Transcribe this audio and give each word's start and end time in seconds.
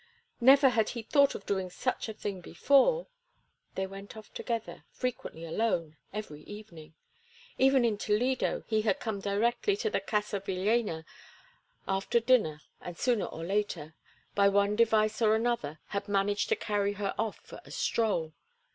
Never 0.39 0.69
had 0.69 0.89
he 0.97 1.03
thought 1.03 1.35
of 1.35 1.45
doing 1.45 1.69
such 1.69 2.09
a 2.09 2.13
thing 2.15 2.41
before; 2.41 3.05
they 3.75 3.85
went 3.85 4.17
off 4.17 4.33
together, 4.33 4.83
frequently 4.89 5.45
alone, 5.45 5.95
every 6.11 6.41
evening. 6.45 6.95
Even 7.59 7.85
in 7.85 7.99
Toledo 7.99 8.63
he 8.65 8.81
had 8.81 8.99
come 8.99 9.19
directly 9.19 9.77
to 9.77 9.91
the 9.91 9.99
Casa 9.99 10.39
Villéna 10.41 11.05
after 11.87 12.19
dinner, 12.19 12.61
and 12.81 12.97
sooner 12.97 13.25
or 13.25 13.43
later, 13.45 13.93
by 14.33 14.49
one 14.49 14.75
device 14.75 15.21
or 15.21 15.35
another, 15.35 15.77
had 15.89 16.07
managed 16.07 16.49
to 16.49 16.55
carry 16.55 16.93
her 16.93 17.13
off 17.19 17.37
for 17.37 17.61
a 17.63 17.69
stroll. 17.69 18.33